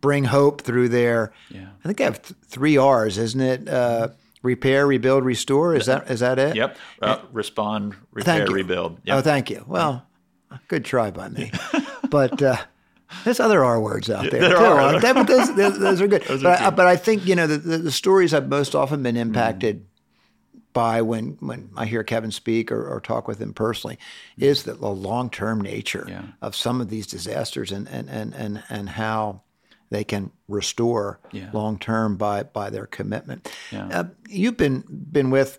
bring 0.00 0.24
hope 0.24 0.62
through 0.62 0.88
their. 0.90 1.32
Yeah. 1.50 1.68
I 1.84 1.88
think 1.88 2.00
I 2.00 2.04
have 2.04 2.22
th- 2.22 2.38
three 2.46 2.76
R's, 2.76 3.18
isn't 3.18 3.40
it? 3.40 3.68
Uh, 3.68 4.08
repair, 4.42 4.86
rebuild, 4.86 5.24
restore. 5.24 5.74
Is 5.74 5.86
that 5.86 6.10
is 6.10 6.20
that 6.20 6.38
it? 6.38 6.54
Yep. 6.56 6.76
Uh, 7.02 7.18
respond, 7.32 7.96
repair, 8.12 8.36
Thank 8.36 8.48
you. 8.50 8.54
rebuild. 8.54 9.00
Oh, 9.08 9.20
thank 9.22 9.50
you. 9.50 9.64
Well, 9.66 10.06
good 10.68 10.84
try 10.84 11.10
by 11.10 11.28
me. 11.30 11.50
but 12.10 12.42
uh, 12.42 12.56
there's 13.24 13.40
other 13.40 13.64
R 13.64 13.80
words 13.80 14.10
out 14.10 14.30
there, 14.30 14.40
there 14.40 14.50
too. 14.50 14.56
are. 14.56 15.00
That- 15.00 15.14
but 15.14 15.26
those, 15.26 15.54
those, 15.54 15.78
those 15.78 16.00
are 16.00 16.08
good. 16.08 16.22
Those 16.28 16.42
but, 16.42 16.60
are 16.60 16.66
I, 16.66 16.70
but 16.70 16.86
I 16.86 16.96
think 16.96 17.26
you 17.26 17.34
know 17.34 17.46
the, 17.46 17.58
the, 17.58 17.78
the 17.78 17.90
stories 17.92 18.34
I've 18.34 18.48
most 18.48 18.74
often 18.74 19.02
been 19.02 19.16
impacted 19.16 19.86
by 20.72 21.02
when 21.02 21.36
when 21.40 21.70
I 21.76 21.86
hear 21.86 22.04
Kevin 22.04 22.30
speak 22.30 22.70
or, 22.70 22.86
or 22.86 23.00
talk 23.00 23.26
with 23.26 23.40
him 23.40 23.52
personally 23.52 23.98
is 24.38 24.62
that 24.64 24.80
the 24.80 24.88
long 24.88 25.28
term 25.30 25.60
nature 25.60 26.06
Yeah. 26.08 26.22
of 26.40 26.54
some 26.54 26.80
of 26.80 26.88
these 26.90 27.06
disasters 27.06 27.72
and 27.72 27.88
and 27.88 28.08
and 28.08 28.34
and, 28.34 28.62
and 28.68 28.88
how 28.90 29.42
they 29.90 30.04
can 30.04 30.30
restore 30.46 31.18
Yeah. 31.32 31.50
long 31.52 31.76
term 31.78 32.16
by 32.16 32.44
by 32.44 32.70
their 32.70 32.86
commitment. 32.86 33.50
Yeah. 33.72 33.88
Uh, 33.88 34.04
you've 34.28 34.56
been 34.56 34.84
been 34.88 35.30
with 35.30 35.58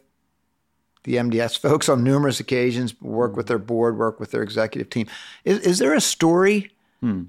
the 1.03 1.15
MDS 1.15 1.58
folks 1.58 1.89
on 1.89 2.03
numerous 2.03 2.39
occasions, 2.39 3.00
work 3.01 3.36
with 3.36 3.48
their 3.48 3.60
board, 3.60 3.98
work 3.98 4.20
with 4.20 4.31
their 4.31 4.43
executive 4.43 4.89
team. 4.89 5.08
Is, 5.43 5.60
is 5.60 5.79
there 5.79 5.93
a 5.93 6.01
story 6.01 6.72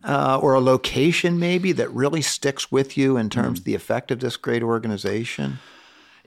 uh, 0.05 0.39
or 0.39 0.55
a 0.55 0.61
location 0.61 1.39
maybe 1.39 1.73
that 1.73 1.91
really 1.91 2.23
sticks 2.23 2.71
with 2.71 2.97
you 2.99 3.17
in 3.17 3.31
terms 3.31 3.61
of 3.61 3.65
the 3.65 3.75
effect 3.75 4.11
of 4.11 4.21
this 4.21 4.37
great 4.37 4.63
organization? 4.63 5.59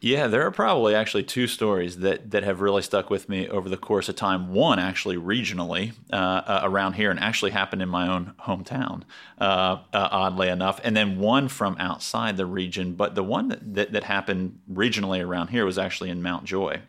Yeah, 0.02 0.28
there 0.28 0.46
are 0.46 0.52
probably 0.52 0.94
actually 0.94 1.24
two 1.24 1.48
stories 1.48 2.00
that, 2.00 2.32
that 2.32 2.44
have 2.44 2.62
really 2.62 2.82
stuck 2.82 3.10
with 3.10 3.30
me 3.30 3.48
over 3.48 3.70
the 3.70 3.78
course 3.78 4.10
of 4.10 4.16
time. 4.16 4.54
One 4.54 4.78
actually 4.78 5.16
regionally 5.16 5.94
uh, 6.12 6.16
uh, 6.16 6.60
around 6.64 6.94
here 6.94 7.10
and 7.10 7.20
actually 7.20 7.52
happened 7.52 7.82
in 7.82 7.90
my 7.90 8.08
own 8.08 8.34
hometown, 8.42 9.04
uh, 9.40 9.78
uh, 9.94 10.10
oddly 10.12 10.50
enough. 10.50 10.82
And 10.84 10.96
then 10.98 11.18
one 11.18 11.48
from 11.48 11.78
outside 11.80 12.36
the 12.38 12.46
region. 12.46 12.94
But 12.94 13.16
the 13.16 13.24
one 13.24 13.48
that, 13.48 13.74
that, 13.74 13.92
that 13.94 14.04
happened 14.04 14.60
regionally 14.72 15.25
around 15.25 15.48
here 15.48 15.66
was 15.66 15.78
actually 15.78 16.10
in 16.10 16.22
Mount 16.22 16.44
Joy. 16.44 16.82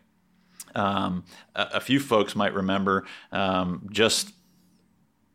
Um, 0.77 1.25
a, 1.55 1.67
a 1.75 1.79
few 1.79 1.99
folks 1.99 2.35
might 2.35 2.53
remember 2.53 3.05
um, 3.31 3.87
just 3.91 4.31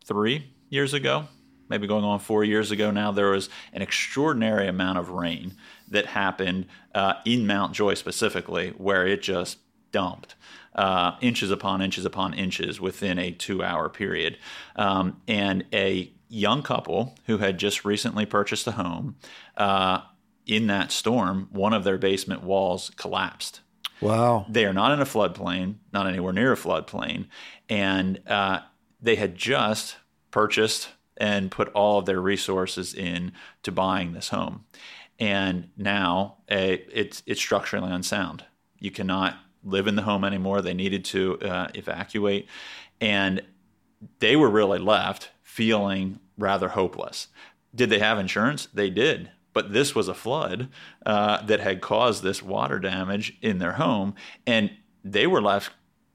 three 0.05 0.51
years 0.69 0.93
ago, 0.93 1.27
maybe 1.69 1.87
going 1.87 2.03
on 2.03 2.19
four 2.19 2.43
years 2.43 2.71
ago 2.71 2.91
now, 2.91 3.11
there 3.11 3.29
was 3.29 3.49
an 3.73 3.81
extraordinary 3.81 4.67
amount 4.67 4.97
of 4.97 5.09
rain 5.09 5.53
that 5.89 6.07
happened 6.07 6.65
uh, 6.95 7.15
in 7.25 7.45
Mount 7.45 7.73
Joy 7.73 7.93
specifically, 7.93 8.69
where 8.77 9.05
it 9.05 9.21
just 9.21 9.59
dumped. 9.91 10.35
Uh, 10.75 11.15
inches 11.21 11.51
upon 11.51 11.83
inches 11.83 12.03
upon 12.03 12.33
inches 12.33 12.81
within 12.81 13.19
a 13.19 13.31
two 13.31 13.63
hour 13.63 13.89
period. 13.89 14.39
Um, 14.75 15.21
and 15.27 15.65
a 15.71 16.11
young 16.29 16.63
couple 16.63 17.15
who 17.27 17.37
had 17.37 17.59
just 17.59 17.85
recently 17.85 18.25
purchased 18.25 18.65
a 18.65 18.71
home, 18.71 19.17
uh, 19.55 20.01
in 20.45 20.67
that 20.67 20.91
storm, 20.91 21.47
one 21.51 21.73
of 21.73 21.83
their 21.83 21.97
basement 21.97 22.43
walls 22.43 22.91
collapsed. 22.97 23.61
Wow. 24.03 24.45
They 24.49 24.65
are 24.65 24.73
not 24.73 24.91
in 24.91 25.01
a 25.01 25.05
floodplain, 25.05 25.75
not 25.91 26.07
anywhere 26.07 26.33
near 26.33 26.53
a 26.53 26.57
floodplain, 26.57 27.27
and 27.69 28.21
uh, 28.27 28.61
they 29.01 29.15
had 29.15 29.35
just 29.35 29.97
purchased 30.31 30.89
and 31.17 31.51
put 31.51 31.69
all 31.69 31.99
of 31.99 32.05
their 32.05 32.19
resources 32.19 32.93
in 32.93 33.31
to 33.63 33.71
buying 33.71 34.13
this 34.13 34.29
home, 34.29 34.65
and 35.19 35.69
now 35.77 36.37
uh, 36.51 36.77
it's 36.91 37.23
it's 37.25 37.39
structurally 37.39 37.91
unsound. 37.91 38.43
You 38.79 38.91
cannot 38.91 39.37
live 39.63 39.87
in 39.87 39.95
the 39.95 40.01
home 40.01 40.23
anymore. 40.23 40.61
They 40.61 40.73
needed 40.73 41.05
to 41.05 41.39
uh, 41.39 41.67
evacuate, 41.73 42.47
and 42.99 43.41
they 44.19 44.35
were 44.35 44.49
really 44.49 44.79
left 44.79 45.29
feeling 45.43 46.19
rather 46.37 46.69
hopeless. 46.69 47.27
Did 47.75 47.89
they 47.89 47.99
have 47.99 48.19
insurance? 48.19 48.67
They 48.73 48.89
did. 48.89 49.31
But 49.53 49.71
this 49.73 49.93
was 49.95 50.07
a 50.07 50.13
flood 50.13 50.69
uh, 51.05 51.43
that 51.45 51.59
had 51.59 51.79
caused 51.81 52.23
this 52.23 52.41
water 52.41 52.79
damage 52.79 53.37
in 53.41 53.59
their 53.59 53.73
home, 53.73 54.15
and 54.47 54.71
they 55.03 55.27
were 55.27 55.41
left 55.41 55.71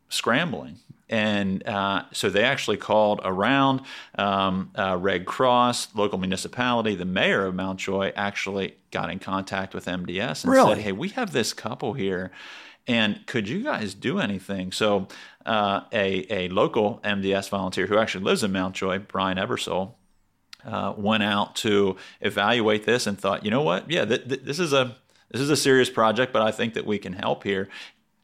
scrambling. 0.09 0.77
And 1.11 1.67
uh, 1.67 2.03
so 2.13 2.29
they 2.29 2.45
actually 2.45 2.77
called 2.77 3.21
around 3.25 3.81
um, 4.19 4.71
uh, 4.77 4.97
Red 5.01 5.25
Cross, 5.25 5.95
local 5.95 6.19
municipality. 6.19 6.95
The 6.95 7.07
mayor 7.07 7.47
of 7.47 7.55
Mount 7.55 7.79
Joy 7.81 8.13
actually 8.15 8.77
got 8.91 9.09
in 9.11 9.19
contact 9.19 9.73
with 9.75 9.87
MDS 9.87 10.45
and 10.45 10.53
Really? 10.53 10.75
said, 10.75 10.83
"Hey, 10.83 10.93
we 10.93 11.09
have 11.11 11.33
this 11.33 11.55
couple 11.55 11.95
here, 11.95 12.31
and 12.87 13.27
could 13.27 13.49
you 13.49 13.63
guys 13.65 13.95
do 13.95 14.19
anything?" 14.19 14.71
So 14.71 15.09
uh, 15.47 15.81
a 15.93 16.27
a 16.31 16.49
local 16.51 17.01
MDS 17.03 17.49
volunteer 17.49 17.87
who 17.87 17.97
actually 17.97 18.25
lives 18.25 18.45
in 18.45 18.53
Mount 18.53 18.75
Joy, 18.75 18.99
Brian 18.99 19.39
Ebersole, 19.39 19.95
uh, 20.65 20.95
went 20.97 21.23
out 21.23 21.57
to 21.57 21.97
evaluate 22.21 22.85
this 22.85 23.07
and 23.07 23.19
thought, 23.19 23.45
you 23.45 23.51
know 23.51 23.63
what? 23.63 23.91
Yeah, 23.91 24.05
th- 24.05 24.29
th- 24.29 24.43
this 24.43 24.59
is 24.59 24.73
a 24.73 24.97
this 25.31 25.41
is 25.41 25.51
a 25.51 25.57
serious 25.57 25.91
project, 25.91 26.33
but 26.33 26.43
I 26.43 26.51
think 26.51 26.75
that 26.75 26.87
we 26.87 26.99
can 26.99 27.13
help 27.13 27.45
here. 27.45 27.69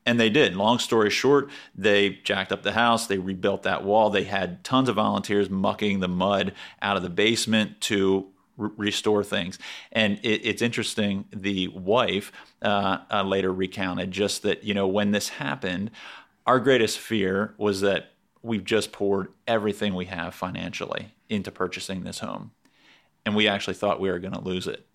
And 0.07 0.21
they 0.21 0.31
did. 0.31 0.55
Long 0.55 0.79
story 0.79 1.11
short, 1.11 1.50
they 1.75 2.11
jacked 2.25 2.53
up 2.53 2.62
the 2.62 2.73
house. 2.73 3.07
They 3.07 3.19
rebuilt 3.19 3.62
that 3.62 3.85
wall. 3.85 4.11
They 4.11 4.25
had 4.25 4.62
tons 4.62 4.88
of 4.88 4.97
volunteers 4.97 5.49
mucking 5.49 6.00
the 6.00 6.09
mud 6.09 6.53
out 6.83 6.97
of 6.97 7.03
the 7.03 7.11
basement 7.11 7.81
to 7.83 8.26
re- 8.57 8.71
restore 8.76 9.25
things. 9.25 9.59
And 9.93 10.19
it, 10.23 10.47
it's 10.47 10.62
interesting. 10.62 11.26
The 11.31 11.69
wife 11.69 12.33
uh, 12.62 12.99
uh, 13.11 13.23
later 13.23 13.53
recounted 13.53 14.11
just 14.11 14.43
that 14.43 14.64
you 14.64 14.75
know 14.75 14.87
when 14.87 15.12
this 15.12 15.31
happened, 15.31 15.91
our 16.47 16.61
greatest 16.61 16.99
fear 16.99 17.55
was 17.57 17.81
that 17.81 18.13
we've 18.45 18.65
just 18.65 18.93
poured 18.93 19.29
everything 19.49 19.95
we 19.95 20.05
have 20.05 20.35
financially 20.35 21.15
into 21.29 21.51
purchasing 21.51 22.05
this 22.05 22.19
home. 22.19 22.53
And 23.25 23.35
we 23.35 23.49
actually 23.49 23.75
thought 23.75 24.01
we 24.01 24.11
were 24.11 24.19
going 24.19 24.35
to 24.35 24.41
lose 24.41 24.67
it 24.67 24.87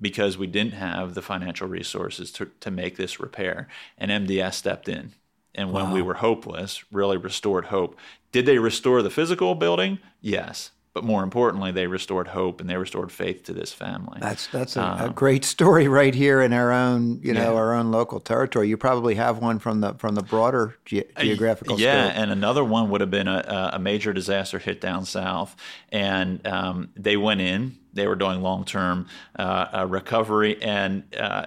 because 0.00 0.36
we 0.36 0.46
didn't 0.46 0.74
have 0.74 1.14
the 1.14 1.22
financial 1.22 1.66
resources 1.66 2.30
to, 2.32 2.50
to 2.60 2.70
make 2.70 2.96
this 2.96 3.18
repair. 3.18 3.66
And 3.96 4.10
MDS 4.10 4.54
stepped 4.54 4.88
in. 4.88 5.12
And 5.54 5.72
when 5.72 5.86
wow. 5.86 5.94
we 5.94 6.02
were 6.02 6.14
hopeless, 6.14 6.84
really 6.92 7.16
restored 7.16 7.66
hope. 7.66 7.98
Did 8.30 8.44
they 8.44 8.58
restore 8.58 9.00
the 9.00 9.10
physical 9.10 9.54
building? 9.54 9.98
Yes 10.20 10.70
but 10.92 11.04
more 11.04 11.22
importantly, 11.22 11.70
they 11.70 11.86
restored 11.86 12.28
hope 12.28 12.60
and 12.60 12.68
they 12.68 12.76
restored 12.76 13.12
faith 13.12 13.44
to 13.44 13.52
this 13.52 13.72
family. 13.72 14.18
That's 14.20 14.46
that's 14.48 14.76
a, 14.76 14.84
um, 14.84 15.10
a 15.10 15.12
great 15.12 15.44
story 15.44 15.88
right 15.88 16.14
here 16.14 16.40
in 16.40 16.52
our 16.52 16.72
own 16.72 17.20
you 17.22 17.32
know 17.34 17.52
yeah. 17.52 17.58
our 17.58 17.74
own 17.74 17.90
local 17.90 18.20
territory. 18.20 18.68
You 18.68 18.76
probably 18.76 19.14
have 19.14 19.38
one 19.38 19.58
from 19.58 19.80
the 19.80 19.94
from 19.94 20.14
the 20.14 20.22
broader 20.22 20.76
ge- 20.84 21.04
uh, 21.16 21.22
geographical. 21.22 21.78
yeah, 21.78 22.06
scope. 22.06 22.18
and 22.18 22.30
another 22.30 22.64
one 22.64 22.90
would 22.90 23.00
have 23.00 23.10
been 23.10 23.28
a, 23.28 23.70
a 23.74 23.78
major 23.78 24.12
disaster 24.12 24.58
hit 24.58 24.80
down 24.80 25.04
south, 25.04 25.56
and 25.90 26.46
um, 26.46 26.90
they 26.96 27.16
went 27.16 27.40
in. 27.40 27.78
They 27.92 28.06
were 28.06 28.16
doing 28.16 28.42
long 28.42 28.64
term 28.64 29.08
uh, 29.38 29.86
recovery, 29.88 30.60
and 30.62 31.04
uh, 31.16 31.46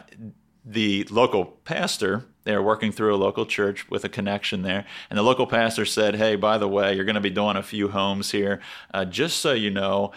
the 0.64 1.06
local 1.10 1.46
pastor 1.46 2.26
they 2.44 2.56
were 2.56 2.64
working 2.64 2.92
through 2.92 3.14
a 3.14 3.18
local 3.18 3.46
church 3.46 3.90
with 3.90 4.04
a 4.04 4.10
connection 4.10 4.64
there. 4.64 4.86
And 5.10 5.18
the 5.18 5.24
local 5.24 5.46
pastor 5.46 5.86
said, 5.86 6.16
Hey, 6.16 6.36
by 6.36 6.58
the 6.58 6.68
way, 6.68 6.96
you're 6.96 7.06
going 7.06 7.16
to 7.16 7.22
be 7.22 7.30
doing 7.30 7.56
a 7.56 7.64
few 7.64 7.90
homes 7.90 8.32
here. 8.32 8.62
Uh, 8.94 9.06
just 9.06 9.38
so 9.38 9.54
you 9.54 9.70
know, 9.70 10.12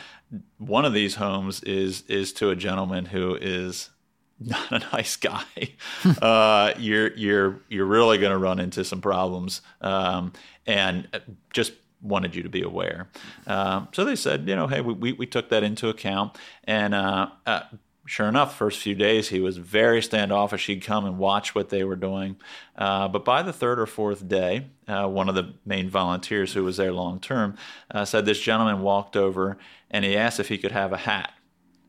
one 0.58 0.84
of 0.84 0.92
these 0.92 1.16
homes 1.16 1.62
is, 1.64 2.02
is 2.02 2.32
to 2.34 2.50
a 2.50 2.56
gentleman 2.56 3.06
who 3.06 3.36
is 3.36 3.90
not 4.40 4.72
a 4.72 4.78
nice 4.92 5.16
guy. 5.16 5.44
uh, 6.22 6.72
you're, 6.78 7.14
you're, 7.14 7.60
you're 7.68 7.86
really 7.86 8.18
going 8.18 8.32
to 8.32 8.38
run 8.38 8.58
into 8.58 8.84
some 8.84 9.00
problems. 9.00 9.60
Um, 9.80 10.32
and 10.66 11.08
just 11.52 11.72
wanted 12.00 12.34
you 12.34 12.42
to 12.42 12.48
be 12.48 12.62
aware. 12.62 13.08
Um, 13.46 13.88
so 13.92 14.04
they 14.04 14.16
said, 14.16 14.48
you 14.48 14.56
know, 14.56 14.66
hey, 14.66 14.80
we, 14.80 14.92
we, 14.94 15.12
we 15.12 15.26
took 15.26 15.50
that 15.50 15.62
into 15.62 15.88
account. 15.88 16.36
And 16.64 16.94
uh, 16.94 17.28
uh, 17.46 17.60
sure 18.06 18.28
enough, 18.28 18.56
first 18.56 18.80
few 18.80 18.94
days 18.94 19.28
he 19.28 19.40
was 19.40 19.56
very 19.56 20.02
standoffish. 20.02 20.66
He'd 20.66 20.82
come 20.82 21.04
and 21.04 21.18
watch 21.18 21.54
what 21.54 21.70
they 21.70 21.84
were 21.84 21.96
doing. 21.96 22.36
Uh, 22.76 23.08
but 23.08 23.24
by 23.24 23.42
the 23.42 23.52
third 23.52 23.78
or 23.78 23.86
fourth 23.86 24.28
day, 24.28 24.66
uh, 24.86 25.08
one 25.08 25.28
of 25.28 25.34
the 25.34 25.54
main 25.64 25.88
volunteers 25.88 26.52
who 26.52 26.64
was 26.64 26.76
there 26.76 26.92
long 26.92 27.20
term 27.20 27.56
uh, 27.90 28.04
said 28.04 28.26
this 28.26 28.40
gentleman 28.40 28.82
walked 28.82 29.16
over 29.16 29.56
and 29.90 30.04
he 30.04 30.16
asked 30.16 30.40
if 30.40 30.48
he 30.48 30.58
could 30.58 30.72
have 30.72 30.92
a 30.92 30.98
hat 30.98 31.32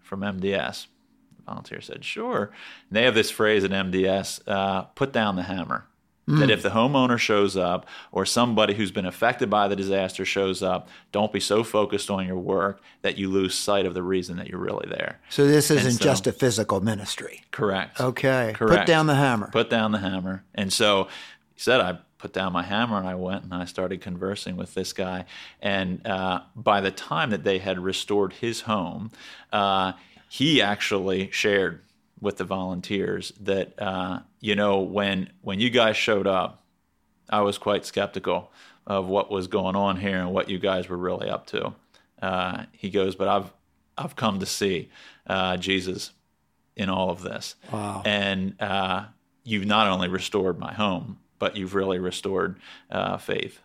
from 0.01 0.21
MDS. 0.21 0.87
The 1.37 1.43
volunteer 1.43 1.81
said, 1.81 2.05
sure. 2.05 2.51
And 2.89 2.97
they 2.97 3.03
have 3.03 3.15
this 3.15 3.31
phrase 3.31 3.63
at 3.63 3.71
MDS 3.71 4.41
uh, 4.47 4.83
put 4.83 5.11
down 5.11 5.35
the 5.35 5.43
hammer. 5.43 5.85
Mm. 6.27 6.39
That 6.39 6.49
if 6.49 6.63
the 6.63 6.69
homeowner 6.69 7.19
shows 7.19 7.55
up 7.55 7.85
or 8.11 8.25
somebody 8.25 8.73
who's 8.73 8.91
been 8.91 9.05
affected 9.05 9.47
by 9.47 9.67
the 9.67 9.75
disaster 9.75 10.25
shows 10.25 10.63
up, 10.63 10.89
don't 11.11 11.31
be 11.31 11.39
so 11.39 11.63
focused 11.63 12.09
on 12.09 12.25
your 12.25 12.39
work 12.39 12.81
that 13.03 13.17
you 13.17 13.29
lose 13.29 13.53
sight 13.53 13.85
of 13.85 13.93
the 13.93 14.01
reason 14.01 14.37
that 14.37 14.47
you're 14.47 14.59
really 14.59 14.87
there. 14.89 15.19
So 15.29 15.45
this 15.45 15.69
isn't 15.69 15.99
so, 15.99 16.03
just 16.03 16.25
a 16.25 16.31
physical 16.31 16.81
ministry. 16.81 17.43
Correct. 17.51 18.01
Okay. 18.01 18.53
Correct. 18.55 18.79
Put 18.79 18.87
down 18.87 19.05
the 19.05 19.15
hammer. 19.15 19.49
Put 19.51 19.69
down 19.69 19.91
the 19.91 19.99
hammer. 19.99 20.43
And 20.55 20.73
so 20.73 21.09
he 21.53 21.61
said, 21.61 21.79
I 21.79 21.99
put 22.17 22.33
down 22.33 22.53
my 22.53 22.63
hammer 22.63 22.97
and 22.97 23.07
I 23.07 23.13
went 23.13 23.43
and 23.43 23.53
I 23.53 23.65
started 23.65 24.01
conversing 24.01 24.57
with 24.57 24.73
this 24.73 24.93
guy. 24.93 25.25
And 25.61 26.05
uh, 26.07 26.41
by 26.55 26.81
the 26.81 26.89
time 26.89 27.29
that 27.29 27.43
they 27.43 27.59
had 27.59 27.77
restored 27.77 28.33
his 28.33 28.61
home, 28.61 29.11
uh, 29.53 29.93
he 30.27 30.59
actually 30.59 31.29
shared 31.29 31.81
with 32.25 32.37
the 32.37 32.43
volunteers 32.43 33.31
that 33.39 33.79
uh, 33.79 34.19
you 34.41 34.55
know 34.55 34.79
when 34.79 35.31
when 35.41 35.59
you 35.59 35.69
guys 35.69 35.95
showed 35.95 36.25
up, 36.25 36.63
I 37.29 37.41
was 37.41 37.59
quite 37.59 37.85
skeptical 37.85 38.51
of 38.87 39.07
what 39.07 39.29
was 39.29 39.45
going 39.47 39.75
on 39.75 39.97
here 39.97 40.17
and 40.17 40.33
what 40.33 40.49
you 40.49 40.57
guys 40.57 40.89
were 40.89 40.97
really 40.97 41.29
up 41.29 41.45
to. 41.47 41.73
Uh, 42.21 42.65
he 42.71 42.89
goes, 42.89 43.15
but 43.15 43.27
I've 43.27 43.53
I've 43.95 44.15
come 44.15 44.39
to 44.39 44.45
see 44.47 44.89
uh, 45.27 45.57
Jesus 45.57 46.11
in 46.75 46.89
all 46.89 47.11
of 47.11 47.21
this, 47.21 47.55
wow. 47.71 48.01
and 48.03 48.59
uh, 48.59 49.05
you've 49.43 49.67
not 49.67 49.87
only 49.87 50.09
restored 50.09 50.57
my 50.57 50.73
home, 50.73 51.19
but 51.37 51.55
you've 51.55 51.75
really 51.75 51.99
restored 51.99 52.57
uh, 52.89 53.17
faith. 53.17 53.59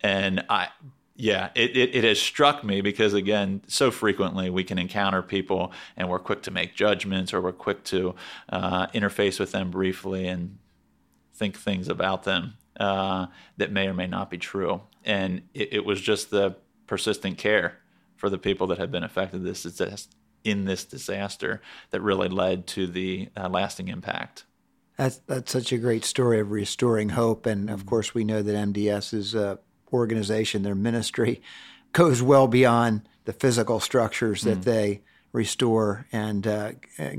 And 0.00 0.44
I 0.50 0.68
yeah, 1.16 1.50
it, 1.54 1.76
it, 1.76 1.94
it, 1.94 2.04
has 2.04 2.20
struck 2.20 2.64
me 2.64 2.80
because, 2.80 3.14
again, 3.14 3.62
so 3.68 3.92
frequently 3.92 4.50
we 4.50 4.64
can 4.64 4.78
encounter 4.78 5.22
people 5.22 5.72
and 5.96 6.08
we're 6.08 6.18
quick 6.18 6.42
to 6.42 6.50
make 6.50 6.74
judgments 6.74 7.32
or 7.32 7.40
we're 7.40 7.52
quick 7.52 7.84
to 7.84 8.16
uh, 8.48 8.88
interface 8.88 9.38
with 9.38 9.52
them 9.52 9.70
briefly 9.70 10.26
and 10.26 10.58
think 11.32 11.56
things 11.56 11.88
about 11.88 12.24
them 12.24 12.54
uh, 12.80 13.26
that 13.56 13.70
may 13.70 13.86
or 13.86 13.94
may 13.94 14.08
not 14.08 14.28
be 14.28 14.38
true. 14.38 14.80
And 15.04 15.42
it, 15.54 15.74
it, 15.74 15.84
was 15.84 16.00
just 16.00 16.30
the 16.30 16.56
persistent 16.88 17.38
care 17.38 17.78
for 18.16 18.28
the 18.28 18.38
people 18.38 18.66
that 18.68 18.78
had 18.78 18.90
been 18.90 19.04
affected 19.04 19.44
this 19.44 20.08
in 20.42 20.64
this 20.64 20.84
disaster 20.84 21.62
that 21.90 22.00
really 22.00 22.28
led 22.28 22.66
to 22.66 22.88
the 22.88 23.28
uh, 23.36 23.48
lasting 23.48 23.86
impact. 23.86 24.44
That's, 24.96 25.18
that's 25.26 25.52
such 25.52 25.72
a 25.72 25.78
great 25.78 26.04
story 26.04 26.40
of 26.40 26.50
restoring 26.50 27.10
hope. 27.10 27.46
And 27.46 27.70
of 27.70 27.86
course, 27.86 28.14
we 28.14 28.24
know 28.24 28.42
that 28.42 28.54
MDS 28.54 29.14
is 29.14 29.34
uh, 29.34 29.56
organization, 29.94 30.62
their 30.62 30.74
ministry, 30.74 31.40
goes 31.92 32.22
well 32.22 32.48
beyond 32.48 33.02
the 33.24 33.32
physical 33.32 33.80
structures 33.80 34.42
that 34.42 34.60
mm. 34.60 34.64
they 34.64 35.00
restore 35.32 36.06
and 36.12 36.46
uh, 36.46 36.72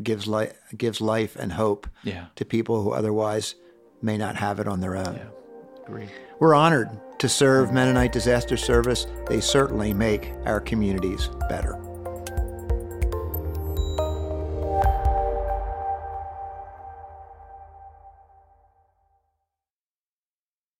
gives 0.03 0.27
li- 0.27 0.51
gives 0.77 1.01
life 1.01 1.35
and 1.35 1.53
hope 1.53 1.87
yeah. 2.03 2.27
to 2.35 2.45
people 2.45 2.81
who 2.83 2.91
otherwise 2.91 3.55
may 4.01 4.17
not 4.17 4.35
have 4.35 4.59
it 4.59 4.67
on 4.67 4.81
their 4.81 4.95
own. 4.95 5.15
Yeah. 5.15 5.83
Agree. 5.85 6.07
We're 6.39 6.55
honored 6.55 6.89
to 7.19 7.29
serve 7.29 7.71
Mennonite 7.71 8.11
Disaster 8.11 8.57
Service. 8.57 9.07
They 9.27 9.39
certainly 9.39 9.93
make 9.93 10.31
our 10.45 10.59
communities 10.59 11.29
better. 11.49 11.94